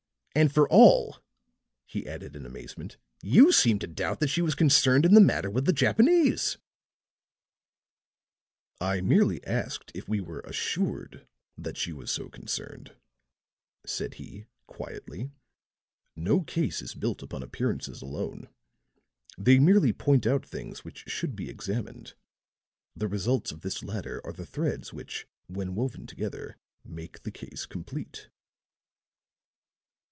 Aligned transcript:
"And 0.33 0.49
for 0.51 0.65
all," 0.69 1.17
he 1.85 2.07
added 2.07 2.37
in 2.37 2.45
amazement, 2.45 2.95
"you 3.21 3.51
seem 3.51 3.79
to 3.79 3.85
doubt 3.87 4.21
that 4.21 4.29
she 4.29 4.41
was 4.41 4.55
concerned 4.55 5.05
in 5.05 5.13
the 5.13 5.19
matter 5.19 5.49
with 5.51 5.65
the 5.65 5.73
Japanese." 5.73 6.57
Ashton 8.79 8.79
Kirk 8.79 8.79
smiled 8.79 8.79
at 8.79 8.79
his 8.79 8.79
aide's 8.79 8.79
heat. 8.79 8.87
"I 8.87 9.07
merely 9.09 9.45
asked 9.45 9.91
if 9.93 10.07
we 10.07 10.21
were 10.21 10.39
assured 10.45 11.27
that 11.57 11.75
she 11.75 11.91
was 11.91 12.11
so 12.11 12.29
concerned," 12.29 12.95
said 13.85 14.13
he, 14.13 14.45
quietly. 14.67 15.31
"No 16.15 16.43
case 16.43 16.81
is 16.81 16.95
built 16.95 17.21
upon 17.21 17.43
appearances 17.43 18.01
alone. 18.01 18.47
They 19.37 19.59
merely 19.59 19.91
point 19.91 20.25
out 20.25 20.45
things 20.45 20.85
which 20.85 21.09
should 21.09 21.35
be 21.35 21.49
examined; 21.49 22.13
the 22.95 23.09
results 23.09 23.51
of 23.51 23.61
this 23.61 23.83
latter 23.83 24.21
are 24.25 24.31
the 24.33 24.45
threads 24.45 24.93
which, 24.93 25.27
when 25.47 25.75
woven 25.75 26.07
together, 26.07 26.55
make 26.85 27.23
the 27.23 27.31
case 27.31 27.65
complete." 27.65 28.29